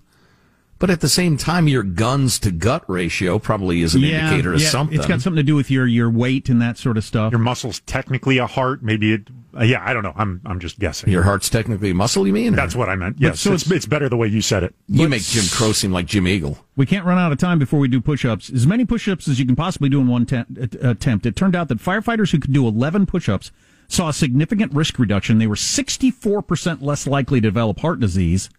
[0.78, 4.60] but at the same time, your guns to gut ratio probably is an indicator of
[4.62, 4.96] something.
[4.98, 7.32] It's got something to do with your, your weight and that sort of stuff.
[7.32, 8.82] Your muscle's technically a heart.
[8.82, 9.28] Maybe it.
[9.58, 10.12] Uh, yeah, I don't know.
[10.16, 11.10] I'm I'm just guessing.
[11.10, 12.52] Your heart's technically a muscle, you mean?
[12.52, 13.16] or- That's what I meant.
[13.18, 14.74] Yes, so it's, it's- it's better the way you said it.
[14.86, 16.58] You make Jim Crow seem like Jim Eagle.
[16.76, 18.50] We can't run out of time before we do push-ups.
[18.50, 20.44] As many push-ups as you can possibly do in one te-
[20.82, 21.24] attempt.
[21.24, 23.50] It turned out that firefighters who could do 11 push-ups
[23.88, 25.38] saw a significant risk reduction.
[25.38, 28.50] They were 64% less likely to develop heart disease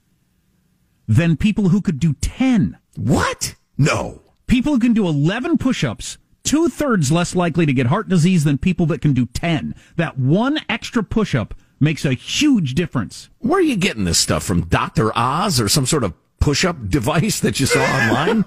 [1.07, 2.77] than people who could do 10.
[2.95, 3.55] What?
[3.77, 4.21] No.
[4.47, 8.85] People who can do 11 push-ups, two-thirds less likely to get heart disease than people
[8.87, 9.75] that can do 10.
[9.95, 13.29] That one extra push-up makes a huge difference.
[13.39, 14.65] Where are you getting this stuff from?
[14.67, 15.11] Dr.
[15.17, 18.45] Oz or some sort of push-up device that you saw online?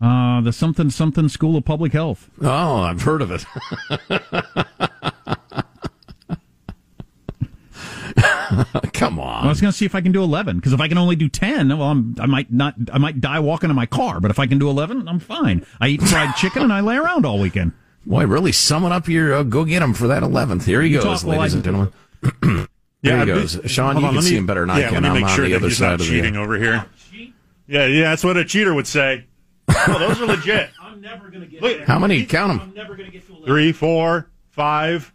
[0.00, 2.30] Uh, the something something School of Public Health.
[2.40, 3.44] oh, I've heard of it.
[8.92, 9.44] Come on.
[9.44, 11.16] I was going to see if I can do 11 because if I can only
[11.16, 14.20] do 10, well, I'm, I might not, I might die walking in my car.
[14.20, 15.64] But if I can do 11, I'm fine.
[15.80, 17.72] I eat fried chicken and I lay around all weekend.
[18.06, 20.64] Boy, really summing up your uh, go get him for that 11th.
[20.64, 22.66] Here he You goes, talk ladies I- and gentlemen.
[23.02, 23.58] Yeah, he I- goes.
[23.64, 24.94] Sean, hold you on, can let see me- him better than I yeah, can.
[24.96, 26.84] Let me I'm make on sure the other side not of the cheating over here.
[27.66, 29.24] Yeah, yeah, that's what a cheater would say.
[29.86, 30.68] Oh, those are legit.
[30.82, 32.26] I'm never going to get Look, How many?
[32.26, 32.68] Count them.
[32.68, 33.46] I'm never going to get to 11.
[33.46, 35.14] three, four, five,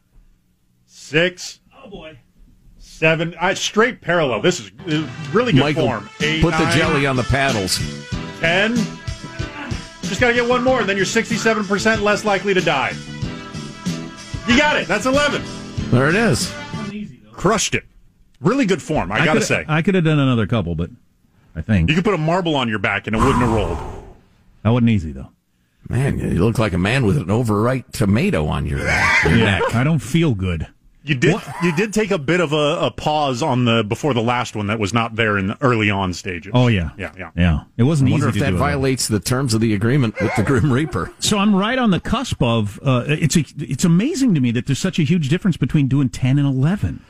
[0.86, 2.17] six, Oh, boy.
[2.95, 3.36] Seven.
[3.39, 4.41] I, straight parallel.
[4.41, 6.10] This is uh, really good Michael, form.
[6.21, 7.79] Eight, put the jelly on the paddles.
[8.39, 8.75] Ten.
[10.03, 12.93] Just got to get one more, and then you're 67% less likely to die.
[14.47, 14.88] You got it.
[14.88, 15.41] That's 11.
[15.89, 16.53] There it is.
[17.31, 17.84] Crushed it.
[18.39, 19.65] Really good form, I, got to coulda- say.
[19.67, 20.91] I could have done another couple, but
[21.55, 23.77] I think you could put a marble on your back, and it wouldn't have rolled.
[24.62, 25.29] that wasn't easy, though.
[25.89, 29.75] Man, you look like a man with an overripe tomato on your, your neck.
[29.75, 30.67] I don't feel good.
[31.05, 31.35] You did.
[31.63, 34.67] You did take a bit of a, a pause on the before the last one
[34.67, 36.51] that was not there in the early on stages.
[36.55, 36.89] Oh, yeah.
[36.97, 37.31] yeah, yeah.
[37.35, 37.59] Yeah.
[37.77, 38.59] It wasn't wonder easy if to that do it.
[38.59, 41.11] violates the terms of the agreement with the Grim Reaper.
[41.19, 42.79] So I'm right on the cusp of.
[42.83, 46.09] Uh, it's a, it's amazing to me that there's such a huge difference between doing
[46.09, 47.03] ten and eleven.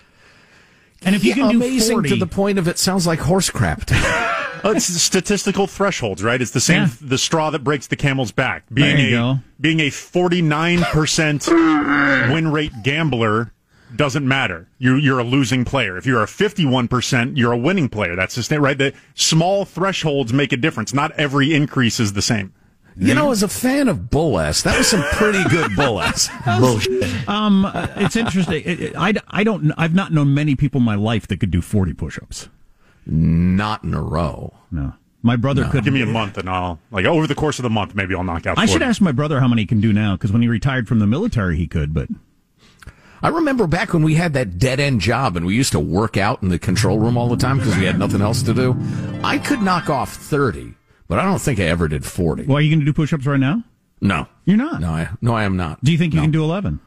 [1.03, 3.19] And if you Yeah, can do amazing 40, to the point of it sounds like
[3.19, 3.85] horse crap.
[3.85, 3.99] to me.
[4.03, 6.41] Oh, it's statistical thresholds, right?
[6.41, 6.83] It's the same.
[6.83, 6.89] Yeah.
[7.01, 8.63] The straw that breaks the camel's back.
[8.73, 9.39] Being There you a go.
[9.59, 13.51] being a forty nine percent win rate gambler
[13.97, 14.67] doesn't matter.
[14.77, 15.97] You're you're a losing player.
[15.97, 18.15] If you're a fifty one percent, you're a winning player.
[18.15, 18.77] That's the same, right?
[18.77, 20.93] The small thresholds make a difference.
[20.93, 22.53] Not every increase is the same.
[22.97, 26.29] you know, as a fan of bull ass, that was some pretty good bull ass.
[26.59, 27.27] Bullshit.
[27.27, 28.63] Um, uh, it's interesting.
[28.65, 29.71] It- it- I, I don't.
[29.77, 32.47] I've not known many people in my life that could do 40 push-ups.
[33.05, 34.53] Not in a row.
[34.71, 35.83] No, my brother could.
[35.83, 38.23] Give me a month, and I'll like over the course of the month, maybe I'll
[38.23, 38.57] knock out.
[38.57, 40.87] I should ask my brother how many he can do now because when he retired
[40.87, 41.93] from the military, he could.
[41.93, 42.07] But
[43.25, 46.15] I remember back when we had that dead end job and we used to work
[46.15, 48.77] out in the control room all the time because we had nothing else to do.
[49.23, 50.75] I could knock off 30,
[51.07, 52.43] but I don't think I ever did 40.
[52.43, 53.63] well, are you going to do push-ups right now?
[53.99, 54.27] No.
[54.45, 54.79] You're not.
[54.79, 55.83] No, I, no, I am not.
[55.83, 56.25] Do you think you No.
[56.25, 56.79] can do 11?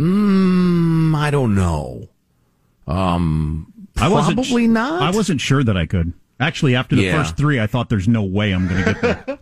[0.00, 2.08] Mm, I don't know.
[2.88, 5.00] Um, I probably sh- not.
[5.00, 6.12] I wasn't sure that I could.
[6.40, 7.22] Actually, after the Yeah.
[7.22, 9.38] first three, I thought there's no way I'm going to get there.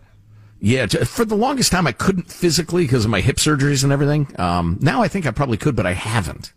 [0.63, 4.33] Yeah, for the longest time I couldn't physically because of my hip surgeries and everything.
[4.37, 6.53] Um, now I think I probably could, but I haven't.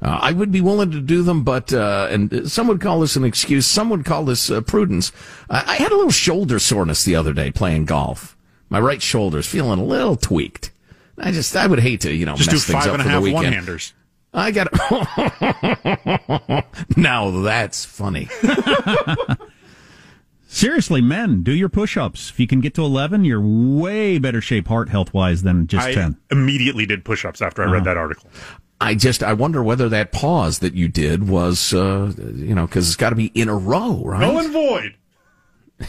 [0.00, 3.16] Uh, I would be willing to do them, but uh, and some would call this
[3.16, 3.66] an excuse.
[3.66, 5.10] Some would call this uh, prudence.
[5.50, 8.36] I, I had a little shoulder soreness the other day playing golf.
[8.68, 10.70] My right shoulder's feeling a little tweaked.
[11.16, 13.08] I just I would hate to you know Just mess do things five up and
[13.08, 13.94] a half one handers.
[14.32, 14.68] I got
[16.96, 18.28] now that's funny.
[20.50, 22.30] Seriously, men, do your push-ups.
[22.30, 25.86] If you can get to 11, you're way better shape heart health wise than just
[25.88, 26.16] I 10.
[26.30, 27.84] immediately did push-ups after I read Uh-huh.
[27.84, 28.30] that article.
[28.80, 32.86] I just I wonder whether that pause that you did was uh, you know because
[32.86, 34.20] it's got to be in a row, right?
[34.20, 34.94] Null and void.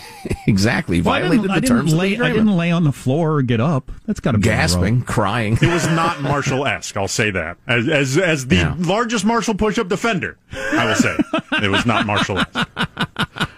[0.48, 2.84] exactly Well, violated didn't, I the didn't terms of lay, the I didn't lay on
[2.84, 3.92] the floor or get up.
[4.06, 4.62] That's got to be in a row.
[4.62, 5.54] Gasping, crying.
[5.62, 6.98] It was not Marshall-esque.
[6.98, 7.58] I'll say that.
[7.68, 8.76] As as as the Yeah.
[8.78, 11.16] largest Marshall push-up defender, I will say
[11.64, 12.68] it was not Marshall-esque.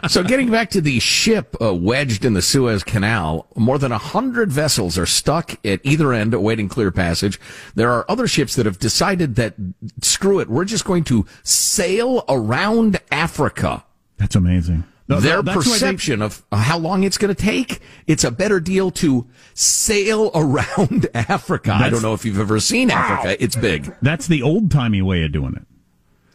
[0.08, 3.98] So getting back to the ship uh, wedged in the Suez Canal, more than a
[3.98, 7.40] hundred vessels are stuck at either end awaiting clear passage.
[7.76, 9.56] There are other ships that have decided that
[10.02, 13.84] screw it, we're just going to sail around Africa.
[14.18, 14.84] That's amazing.
[15.08, 18.32] No, Their that's why they- perception of how long it's going to take, it's a
[18.32, 21.74] better deal to sail around Africa.
[21.74, 23.36] I don't know if you've ever seen Africa.
[23.44, 23.94] It's big.
[24.02, 25.66] That's the old timey way of doing it.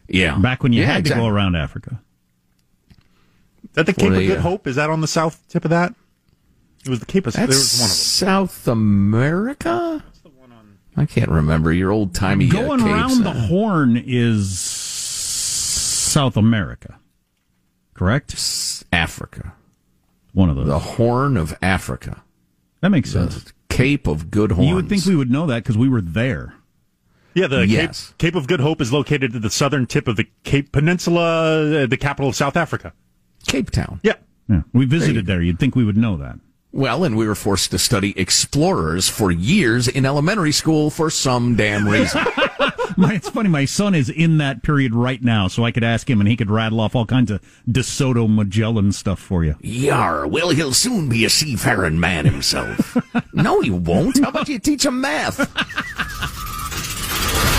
[0.08, 0.36] Yeah.
[0.38, 1.22] Back when you Yeah, had exactly.
[1.24, 2.00] to go around Africa.
[3.76, 4.66] Is that the Cape Well, of they, Good uh, Hope?
[4.66, 5.94] Is that on the south tip of that?
[6.84, 7.34] It was the Cape of.
[7.34, 7.96] There That's was one of them.
[7.96, 10.02] South America?
[10.98, 12.90] I can't remember your old timey Going uh, capes.
[13.18, 16.98] around the Uh, horn is South America,
[17.92, 18.34] correct?
[18.92, 19.52] Africa.
[20.32, 20.66] One of those.
[20.68, 22.22] The Horn of Africa.
[22.80, 23.52] that makes sense.
[23.68, 24.64] Cape of Good Hope.
[24.66, 26.54] You would think we would know that because we were there.
[27.34, 28.14] Yeah, the Yes.
[28.16, 31.82] Cape, Cape of Good Hope is located at the southern tip of the Cape Peninsula,
[31.82, 32.94] uh, the capital of South Africa.
[33.46, 34.00] Cape Town.
[34.02, 34.14] Yeah.
[34.48, 35.42] Yeah, we visited there.
[35.42, 36.38] You'd think we would know that.
[36.70, 41.56] Well, and we were forced to study explorers for years in elementary school for some
[41.56, 42.22] damn reason.
[42.98, 43.48] My, it's funny.
[43.48, 46.36] My son is in that period right now, so I could ask him, and he
[46.36, 49.56] could rattle off all kinds of DeSoto Magellan stuff for you.
[49.60, 52.96] Yar, well, he'll soon be a seafaring man himself.
[53.34, 54.22] no, he won't.
[54.22, 55.40] How about you teach him math?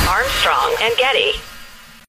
[0.08, 1.34] Armstrong and Getty.